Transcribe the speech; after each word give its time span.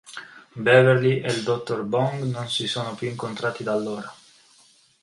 Beverly 0.55 1.21
e 1.21 1.27
il 1.31 1.43
dottor 1.43 1.83
Bong 1.83 2.23
non 2.23 2.49
si 2.49 2.65
sono 2.65 2.95
più 2.95 3.07
incontrati 3.07 3.61
da 3.61 3.73
allora. 3.73 4.11